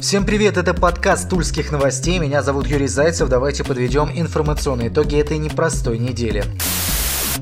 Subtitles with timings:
[0.00, 2.20] Всем привет, это подкаст Тульских новостей.
[2.20, 3.28] Меня зовут Юрий Зайцев.
[3.28, 6.44] Давайте подведем информационные итоги этой непростой недели.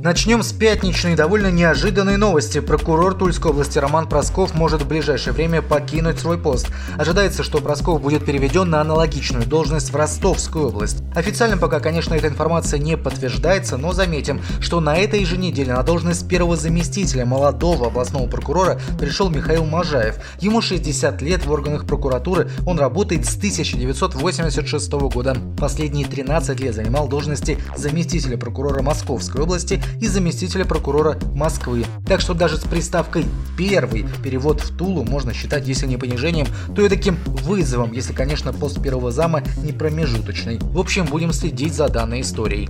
[0.02, 2.60] Начнем с пятничной довольно неожиданной новости.
[2.60, 6.68] Прокурор Тульской области Роман Просков может в ближайшее время покинуть свой пост.
[6.98, 11.02] Ожидается, что Просков будет переведен на аналогичную должность в Ростовскую область.
[11.14, 15.82] Официально пока, конечно, эта информация не подтверждается, но заметим, что на этой же неделе на
[15.82, 20.16] должность первого заместителя молодого областного прокурора пришел Михаил Можаев.
[20.40, 25.36] Ему 60 лет в органах прокуратуры, он работает с 1986 года.
[25.58, 31.84] Последние 13 лет занимал должности заместителя прокурора Московской области и заместителя прокурора Москвы.
[32.06, 33.24] Так что даже с приставкой
[33.56, 38.52] «первый» перевод в Тулу можно считать, если не понижением, то и таким вызовом, если, конечно,
[38.52, 40.58] пост первого зама не промежуточный.
[40.60, 42.68] В общем, будем следить за данной историей.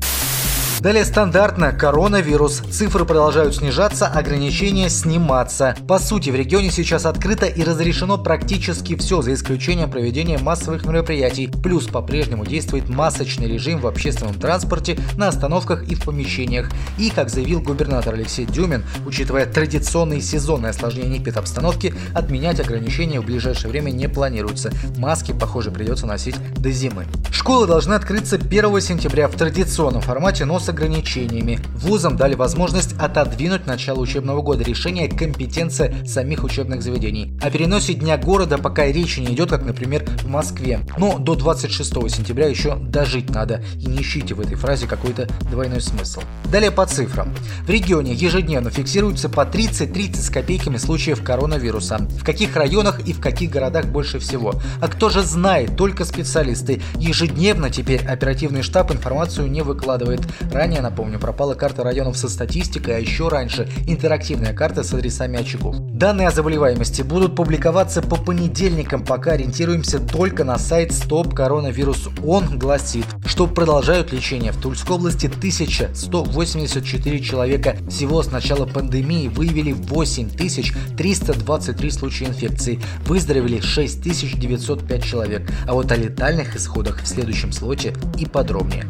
[0.80, 2.62] Далее стандартно коронавирус.
[2.70, 5.74] Цифры продолжают снижаться, ограничения сниматься.
[5.88, 11.48] По сути, в регионе сейчас открыто и разрешено практически все, за исключением проведения массовых мероприятий.
[11.62, 16.70] Плюс по-прежнему действует масочный режим в общественном транспорте, на остановках и в помещениях.
[16.98, 23.70] И, как заявил губернатор Алексей Дюмин, учитывая традиционные сезонные осложнения эпидобстановки, отменять ограничения в ближайшее
[23.70, 24.70] время не планируется.
[24.98, 27.06] Маски, похоже, придется носить до зимы.
[27.30, 31.60] Школы должны открыться 1 сентября в традиционном формате, но с ограничениями.
[31.76, 37.32] Вузам дали возможность отодвинуть начало учебного года решение компетенция самих учебных заведений.
[37.40, 40.80] О переносе Дня города пока и речи не идет, как, например, в Москве.
[40.98, 43.62] Но до 26 сентября еще дожить надо.
[43.76, 46.22] И не ищите в этой фразе какой-то двойной смысл.
[46.50, 47.32] Далее по цифрам.
[47.64, 51.98] В регионе ежедневно фиксируется по 30-30 с копейками случаев коронавируса.
[51.98, 54.54] В каких районах и в каких городах больше всего?
[54.80, 56.82] А кто же знает, только специалисты.
[56.96, 60.22] Ежедневно теперь оперативный штаб информацию не выкладывает.
[60.56, 65.76] Ранее, напомню, пропала карта районов со статистикой, а еще раньше интерактивная карта с адресами очагов.
[65.78, 72.08] Данные о заболеваемости будут публиковаться по понедельникам, пока ориентируемся только на сайт Стоп Коронавирус.
[72.24, 77.76] Он гласит, что продолжают лечение в Тульской области 1184 человека.
[77.90, 82.80] Всего с начала пандемии выявили 8323 случая инфекции.
[83.04, 85.52] Выздоровели 6905 человек.
[85.68, 88.86] А вот о летальных исходах в следующем слоте и подробнее.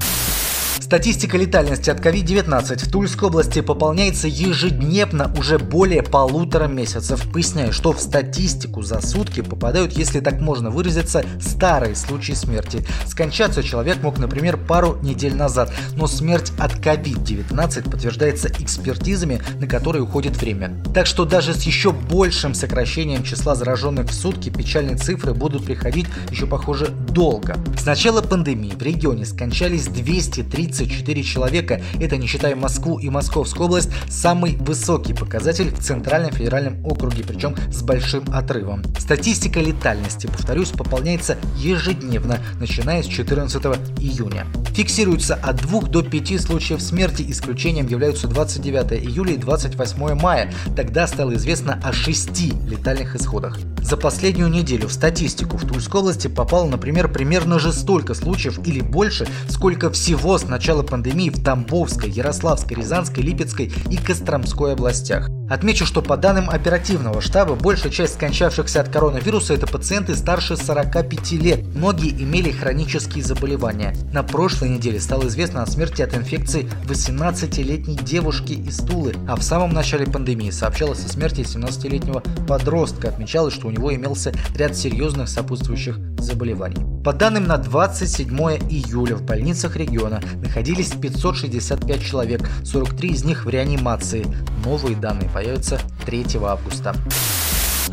[0.86, 7.28] Статистика летальности от COVID-19 в Тульской области пополняется ежедневно уже более полутора месяцев.
[7.32, 12.86] Поясняю, что в статистику за сутки попадают, если так можно выразиться, старые случаи смерти.
[13.04, 20.04] Скончаться человек мог, например, пару недель назад, но смерть от COVID-19 подтверждается экспертизами, на которые
[20.04, 20.80] уходит время.
[20.94, 26.06] Так что даже с еще большим сокращением числа зараженных в сутки печальные цифры будут приходить
[26.30, 27.58] еще, похоже, долго.
[27.76, 31.80] С начала пандемии в регионе скончались 230 34 человека.
[32.00, 37.56] Это не считая Москву и Московскую область, самый высокий показатель в Центральном федеральном округе, причем
[37.70, 38.82] с большим отрывом.
[38.98, 43.62] Статистика летальности, повторюсь, пополняется ежедневно, начиная с 14
[43.98, 44.46] июня.
[44.74, 50.52] Фиксируется от 2 до 5 случаев смерти, исключением являются 29 июля и 28 мая.
[50.76, 53.58] Тогда стало известно о 6 летальных исходах.
[53.80, 58.80] За последнюю неделю в статистику в Тульской области попало, например, примерно же столько случаев или
[58.80, 65.28] больше, сколько всего с начала пандемии в Тамбовской, Ярославской, Рязанской, Липецкой и Костромской областях.
[65.48, 71.32] Отмечу, что по данным оперативного штаба, большая часть скончавшихся от коронавируса это пациенты старше 45
[71.32, 71.64] лет.
[71.68, 73.94] Многие имели хронические заболевания.
[74.12, 79.42] На прошлой неделе стало известно о смерти от инфекции 18-летней девушки из Тулы, а в
[79.42, 83.08] самом начале пандемии сообщалось о смерти 17-летнего подростка.
[83.08, 86.95] Отмечалось, что у него имелся ряд серьезных сопутствующих заболеваний.
[87.06, 88.36] По данным на 27
[88.68, 94.26] июля в больницах региона находились 565 человек, 43 из них в реанимации.
[94.64, 96.96] Новые данные появятся 3 августа.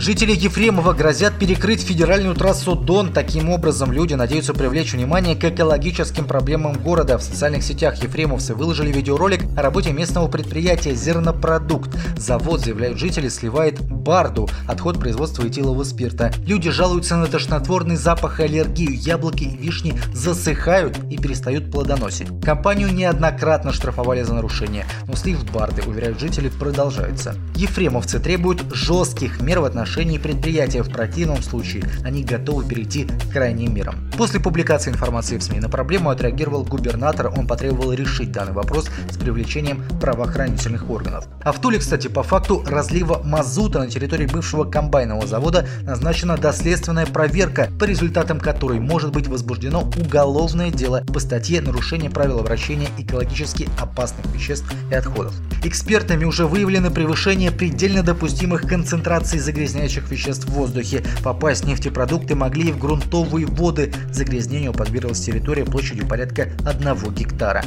[0.04, 3.14] Жители Ефремова грозят перекрыть федеральную трассу Дон.
[3.14, 7.18] Таким образом, люди надеются привлечь внимание к экологическим проблемам города.
[7.18, 11.98] В социальных сетях ефремовцы выложили видеоролик о работе местного предприятия «Зернопродукт».
[12.18, 16.34] Завод, заявляют жители, сливает барду, отход производства этилового спирта.
[16.46, 18.94] Люди жалуются на тошнотворный запах и аллергию.
[18.94, 22.28] Яблоки и вишни засыхают и перестают плодоносить.
[22.44, 27.38] Компанию неоднократно штрафовали за нарушение, но слив барды, уверяют жители, продолжается.
[27.56, 30.82] Ефремовцы требуют жестких мер в отношении отношении предприятия.
[30.82, 33.96] В противном случае они готовы перейти к крайним мерам.
[34.18, 37.32] После публикации информации в СМИ на проблему отреагировал губернатор.
[37.38, 41.28] Он потребовал решить данный вопрос с привлечением правоохранительных органов.
[41.44, 47.06] А в Туле, кстати, по факту разлива мазута на территории бывшего комбайнового завода назначена доследственная
[47.06, 53.70] проверка, по результатам которой может быть возбуждено уголовное дело по статье «Нарушение правил обращения экологически
[53.80, 55.34] опасных веществ и отходов».
[55.64, 61.04] Экспертами уже выявлено превышение предельно допустимых концентраций загрязнения загрязняющих веществ в воздухе.
[61.24, 63.92] Попасть нефтепродукты могли и в грунтовые воды.
[64.12, 67.64] Загрязнению подверглась территория площадью порядка 1 гектара.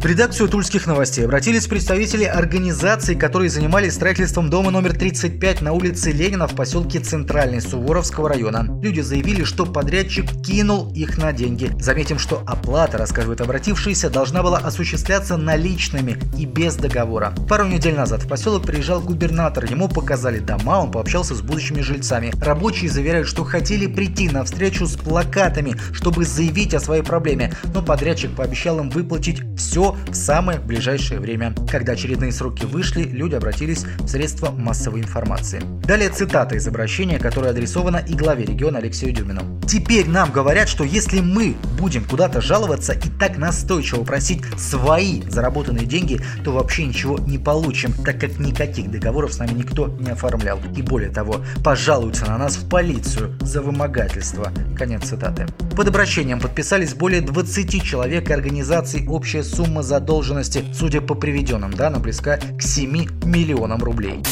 [0.00, 6.10] В редакцию тульских новостей обратились представители организаций, которые занимались строительством дома номер 35 на улице
[6.10, 8.80] Ленина в поселке Центральный Суворовского района.
[8.80, 11.70] Люди заявили, что подрядчик кинул их на деньги.
[11.78, 17.34] Заметим, что оплата, рассказывают обратившиеся, должна была осуществляться наличными и без договора.
[17.46, 22.32] Пару недель назад в поселок приезжал губернатор, ему показали дома, он пообщался с будущими жильцами.
[22.42, 27.82] Рабочие заверяют, что хотели прийти на встречу с плакатами, чтобы заявить о своей проблеме, но
[27.82, 31.54] подрядчик пообещал им выплатить все в самое ближайшее время.
[31.70, 35.62] Когда очередные сроки вышли, люди обратились в средства массовой информации.
[35.84, 39.42] Далее цитата из обращения, которое адресовано и главе региона Алексею Дюмину.
[39.66, 45.86] Теперь нам говорят, что если мы будем куда-то жаловаться и так настойчиво просить свои заработанные
[45.86, 50.58] деньги, то вообще ничего не получим, так как никаких договоров с нами никто не оформлял.
[50.76, 54.52] И более того, пожалуются на нас в полицию за вымогательство.
[54.76, 55.46] Конец цитаты.
[55.76, 59.06] Под обращением подписались более 20 человек и организаций.
[59.08, 62.90] Общая сумма задолженности, судя по приведенным данным, близка к 7
[63.24, 64.22] миллионам рублей.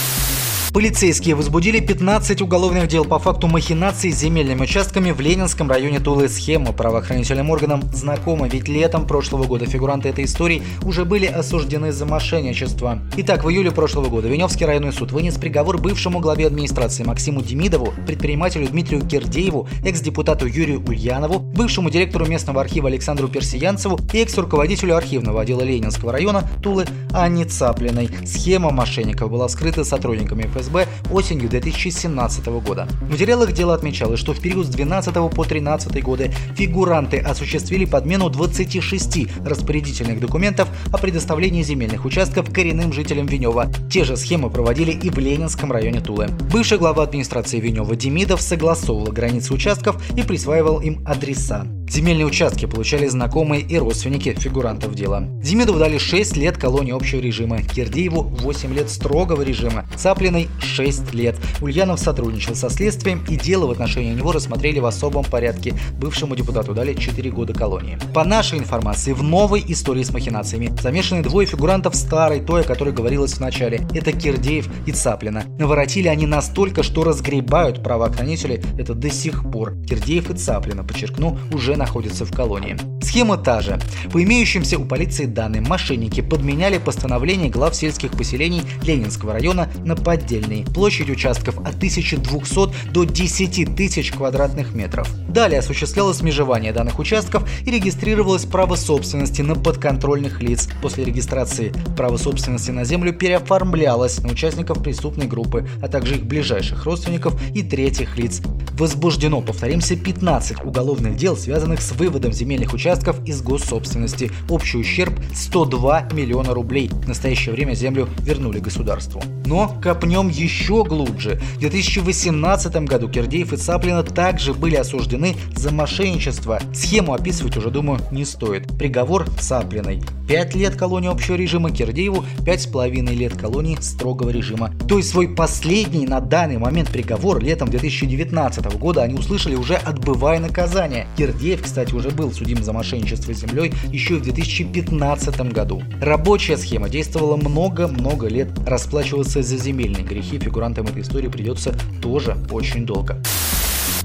[0.79, 6.29] Полицейские возбудили 15 уголовных дел по факту махинаций с земельными участками в Ленинском районе Тулы.
[6.29, 12.07] Схема правоохранительным органам знакома, ведь летом прошлого года фигуранты этой истории уже были осуждены за
[12.07, 13.01] мошенничество.
[13.17, 17.93] Итак, в июле прошлого года Веневский районный суд вынес приговор бывшему главе администрации Максиму Демидову,
[18.07, 25.41] предпринимателю Дмитрию Кирдееву, экс-депутату Юрию Ульянову, бывшему директору местного архива Александру Персиянцеву и экс-руководителю архивного
[25.41, 28.11] отдела Ленинского района Тулы Анне Цаплиной.
[28.25, 30.68] Схема мошенников была вскрыта сотрудниками ФСБ
[31.11, 32.89] осенью 2017 года.
[33.01, 38.29] В материалах дела отмечалось, что в период с 12 по 13 годы фигуранты осуществили подмену
[38.29, 43.71] 26 распорядительных документов о предоставлении земельных участков коренным жителям Венева.
[43.91, 46.29] Те же схемы проводили и в Ленинском районе Тулы.
[46.53, 51.67] Бывший глава администрации Венева Демидов согласовывал границы участков и присваивал им адреса.
[51.89, 55.23] Земельные участки получали знакомые и родственники фигурантов дела.
[55.43, 61.37] Демидову дали 6 лет колонии общего режима, Кирдееву 8 лет строгого режима, Цаплиной 6 лет.
[61.61, 65.75] Ульянов сотрудничал со следствием и дело в отношении него рассмотрели в особом порядке.
[65.99, 67.99] Бывшему депутату дали 4 года колонии.
[68.15, 72.93] По нашей информации, в новой истории с махинациями замешаны двое фигурантов старой, той, о которой
[72.95, 73.87] говорилось в начале.
[73.95, 75.45] Это Кирдеев и Цаплина.
[75.59, 79.75] Наворотили они настолько, что разгребают правоохранители это до сих пор.
[79.89, 82.77] Кирдеев и Цаплина, подчеркну, уже находятся в колонии.
[83.19, 83.81] Схема та же.
[84.13, 90.65] По имеющимся у полиции данным, мошенники подменяли постановление глав сельских поселений Ленинского района на поддельные.
[90.67, 95.11] Площадь участков от 1200 до 10 тысяч квадратных метров.
[95.29, 100.69] Далее осуществлялось межевание данных участков и регистрировалось право собственности на подконтрольных лиц.
[100.81, 106.85] После регистрации право собственности на землю переоформлялось на участников преступной группы, а также их ближайших
[106.85, 108.43] родственников и третьих лиц.
[108.79, 114.31] Возбуждено, повторимся, 15 уголовных дел, связанных с выводом земельных участков из госсобственности.
[114.49, 116.89] Общий ущерб 102 миллиона рублей.
[116.89, 119.23] В настоящее время землю вернули государству.
[119.47, 121.41] Но копнем еще глубже.
[121.57, 126.61] В 2018 году Кирдеев и Цаплина также были осуждены за мошенничество.
[126.75, 128.67] Схему описывать уже, думаю, не стоит.
[128.79, 130.03] Приговор Цаплиной.
[130.29, 134.71] 5 лет колонии общего режима, Кирдееву 5,5 лет колонии строгого режима.
[134.87, 140.39] То есть свой последний на данный момент приговор летом 2019 года они услышали уже отбывая
[140.41, 141.07] наказание.
[141.17, 142.88] Кирдеев кстати, уже был судим за мошенничество
[143.35, 145.83] с землей еще в 2015 году.
[146.01, 148.49] Рабочая схема действовала много-много лет.
[148.67, 153.23] Расплачиваться за земельные грехи фигурантам этой истории придется тоже очень долго.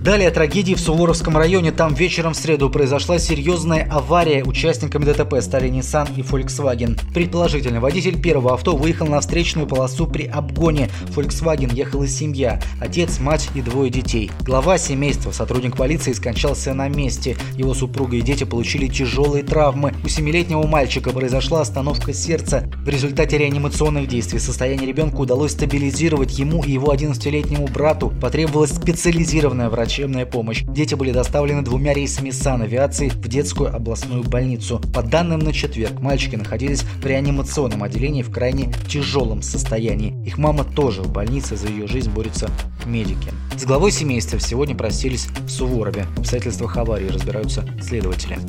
[0.03, 1.72] Далее трагедии в Суворовском районе.
[1.72, 4.43] Там вечером в среду произошла серьезная авария.
[4.43, 7.00] Участниками ДТП стали Nissan и Volkswagen.
[7.13, 10.89] Предположительно, водитель первого авто выехал на встречную полосу при обгоне.
[11.15, 12.60] Volkswagen ехала семья.
[12.81, 14.29] Отец, мать и двое детей.
[14.41, 17.38] Глава семейства, сотрудник полиции, скончался на месте.
[17.55, 19.93] Его супруга и дети получили тяжелые травмы.
[20.03, 22.69] У семилетнего мальчика произошла остановка сердца.
[22.83, 28.12] В результате реанимационных действий состояние ребенка удалось стабилизировать ему и его 11-летнему брату.
[28.19, 30.63] Потребовалась специализированная врач врачебная помощь.
[30.67, 34.81] Дети были доставлены двумя рейсами санавиации в детскую областную больницу.
[34.91, 40.15] По данным на четверг, мальчики находились в реанимационном отделении в крайне тяжелом состоянии.
[40.25, 42.50] Их мама тоже в больнице, за ее жизнь борются
[42.88, 43.29] медики.
[43.55, 46.05] С главой семейства сегодня простились в Суворове.
[46.15, 48.39] В обстоятельствах аварии разбираются следователи.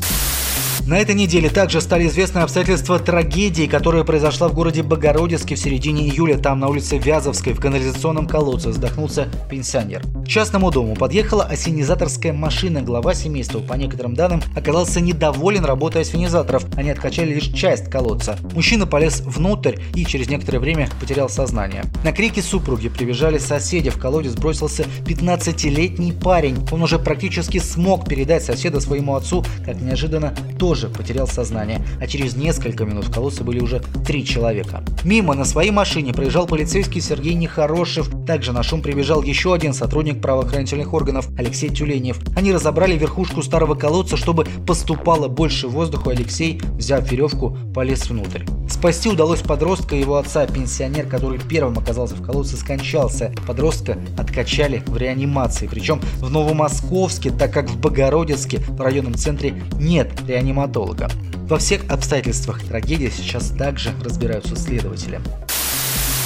[0.87, 6.09] На этой неделе также стали известны обстоятельства трагедии, которая произошла в городе Богородицке в середине
[6.09, 6.37] июля.
[6.37, 10.03] Там на улице Вязовской в канализационном колодце задохнулся пенсионер.
[10.25, 12.83] К частному дому подъехала осенизаторская машина.
[12.83, 16.67] Глава семейства, по некоторым данным, оказался недоволен работой осенизаторов.
[16.77, 18.39] Они откачали лишь часть колодца.
[18.55, 21.85] Мужчина полез внутрь и через некоторое время потерял сознание.
[22.03, 23.89] На крики супруги прибежали соседи.
[23.89, 26.59] В колодец бросился 15-летний парень.
[26.71, 32.37] Он уже практически смог передать соседа своему отцу, как неожиданно тоже потерял сознание, а через
[32.37, 34.83] несколько минут в колодце были уже три человека.
[35.05, 38.09] Мимо на своей машине проезжал полицейский Сергей Нехорошев.
[38.27, 42.19] Также на шум прибежал еще один сотрудник правоохранительных органов Алексей Тюленев.
[42.35, 46.13] Они разобрали верхушку старого колодца, чтобы поступало больше воздуха.
[46.13, 48.45] Алексей, взяв веревку, полез внутрь.
[48.69, 50.47] Спасти удалось подростка и его отца.
[50.47, 53.33] Пенсионер, который первым оказался в колодце, скончался.
[53.47, 55.67] Подростка откачали в реанимации.
[55.67, 61.11] Причем в Новомосковске, так как в Богородицке, в районном центре, нет реаниматолога.
[61.49, 65.21] Во всех обстоятельствах трагедии сейчас также разбираются следователи.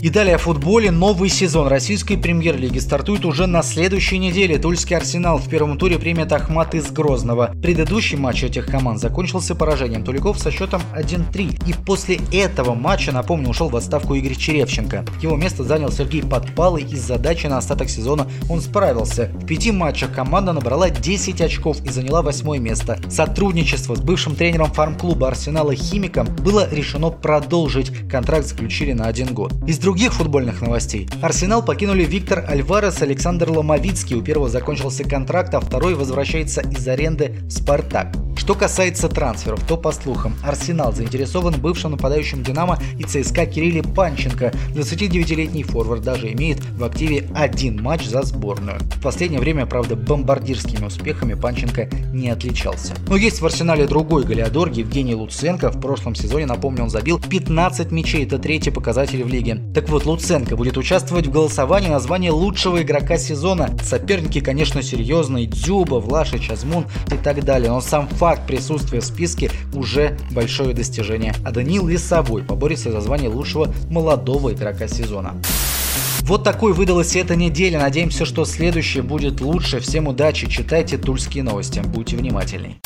[0.01, 0.93] И далее о футболе.
[0.93, 4.57] Новый сезон российской премьер-лиги стартует уже на следующей неделе.
[4.57, 7.53] Тульский Арсенал в первом туре примет Ахмат из Грозного.
[7.61, 11.69] Предыдущий матч этих команд закончился поражением Туликов со счетом 1-3.
[11.69, 15.05] И после этого матча, напомню, ушел в отставку Игорь Черевченко.
[15.21, 19.33] Его место занял Сергей Подпалый и с задачей на остаток сезона он справился.
[19.35, 23.01] В пяти матчах команда набрала 10 очков и заняла восьмое место.
[23.11, 28.09] Сотрудничество с бывшим тренером фарм-клуба Арсенала Химиком было решено продолжить.
[28.09, 29.53] Контракт заключили на один год.
[29.67, 31.09] Из других футбольных новостей.
[31.23, 34.17] Арсенал покинули Виктор Альварес, Александр Ломовицкий.
[34.17, 38.15] У первого закончился контракт, а второй возвращается из аренды в «Спартак».
[38.39, 44.53] Что касается трансферов, то по слухам, Арсенал заинтересован бывшим нападающим Динамо и ЦСКА Кирилле Панченко.
[44.75, 48.79] 29-летний форвард даже имеет в активе один матч за сборную.
[48.79, 52.95] В последнее время, правда, бомбардирскими успехами Панченко не отличался.
[53.09, 55.71] Но есть в Арсенале другой голеадор Евгений Луценко.
[55.71, 58.25] В прошлом сезоне, напомню, он забил 15 мячей.
[58.25, 59.57] Это третий показатель в лиге.
[59.79, 63.71] Так вот, Луценко будет участвовать в голосовании на звание лучшего игрока сезона.
[63.81, 65.47] Соперники, конечно, серьезные.
[65.47, 67.71] Дзюба, Влашич, Азмун и так далее.
[67.71, 71.33] Но сам факт присутствия в списке уже большое достижение.
[71.45, 75.37] А Данил Лисовой поборется за звание лучшего молодого игрока сезона.
[76.23, 77.79] Вот такой выдалась эта неделя.
[77.79, 79.79] Надеемся, что следующее будет лучше.
[79.79, 81.79] Всем удачи, читайте тульские новости.
[81.79, 82.81] Будьте внимательны.